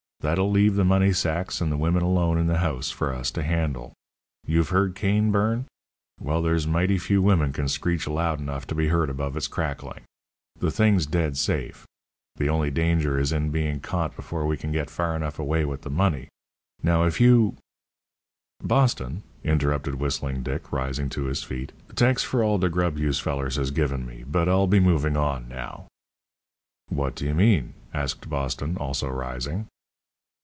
That'll 0.21 0.51
leave 0.51 0.75
the 0.75 0.85
money 0.85 1.13
sacks 1.13 1.61
and 1.61 1.71
the 1.71 1.77
women 1.77 2.03
alone 2.03 2.37
in 2.37 2.45
the 2.45 2.59
house 2.59 2.91
for 2.91 3.11
us 3.11 3.31
to 3.31 3.41
handle. 3.41 3.91
You've 4.45 4.69
heard 4.69 4.93
cane 4.93 5.31
burn? 5.31 5.65
Well, 6.19 6.43
there's 6.43 6.67
mighty 6.67 6.99
few 6.99 7.23
women 7.23 7.51
can 7.51 7.67
screech 7.67 8.07
loud 8.07 8.39
enough 8.39 8.67
to 8.67 8.75
be 8.75 8.89
heard 8.89 9.09
above 9.09 9.35
its 9.35 9.47
crackling. 9.47 10.01
The 10.59 10.69
thing's 10.69 11.07
dead 11.07 11.37
safe. 11.37 11.87
The 12.35 12.49
only 12.49 12.69
danger 12.69 13.17
is 13.19 13.31
in 13.31 13.49
being 13.49 13.79
caught 13.79 14.15
before 14.15 14.45
we 14.45 14.57
can 14.57 14.71
get 14.71 14.91
far 14.91 15.15
enough 15.15 15.39
away 15.39 15.65
with 15.65 15.81
the 15.81 15.89
money. 15.89 16.27
Now, 16.83 17.01
if 17.05 17.19
you" 17.19 17.55
"Boston," 18.63 19.23
interrupted 19.43 19.95
Whistling 19.95 20.43
Dick, 20.43 20.71
rising 20.71 21.09
to 21.09 21.23
his 21.23 21.41
feet, 21.41 21.71
"T'anks 21.95 22.21
for 22.23 22.59
the 22.59 22.69
grub 22.69 22.99
yous 22.99 23.19
fellers 23.19 23.55
has 23.55 23.71
given 23.71 24.05
me, 24.05 24.23
but 24.27 24.47
I'll 24.47 24.67
be 24.67 24.79
movin' 24.79 25.17
on 25.17 25.47
now." 25.47 25.87
"What 26.89 27.15
do 27.15 27.25
you 27.25 27.33
mean?" 27.33 27.73
asked 27.91 28.29
Boston, 28.29 28.77
also 28.77 29.09
rising. 29.09 29.67